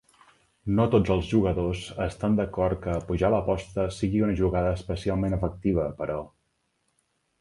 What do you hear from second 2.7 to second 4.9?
que apujar l'aposta sigui una jugada